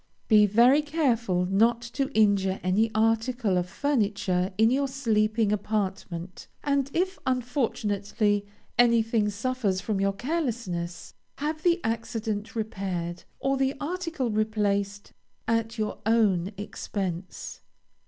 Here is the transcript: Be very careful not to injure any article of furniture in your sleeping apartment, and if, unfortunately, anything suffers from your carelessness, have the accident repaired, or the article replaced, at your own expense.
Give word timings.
Be 0.27 0.47
very 0.47 0.81
careful 0.81 1.45
not 1.45 1.79
to 1.83 2.09
injure 2.15 2.59
any 2.63 2.89
article 2.95 3.55
of 3.55 3.69
furniture 3.69 4.51
in 4.57 4.71
your 4.71 4.87
sleeping 4.87 5.51
apartment, 5.51 6.47
and 6.63 6.89
if, 6.95 7.19
unfortunately, 7.27 8.43
anything 8.79 9.29
suffers 9.29 9.79
from 9.79 10.01
your 10.01 10.13
carelessness, 10.13 11.13
have 11.37 11.61
the 11.61 11.79
accident 11.83 12.55
repaired, 12.55 13.25
or 13.39 13.57
the 13.57 13.75
article 13.79 14.31
replaced, 14.31 15.13
at 15.47 15.77
your 15.77 15.99
own 16.07 16.51
expense. 16.57 17.61